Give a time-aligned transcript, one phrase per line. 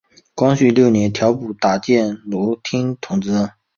[0.33, 3.51] 光绪六年调补打箭炉厅同知。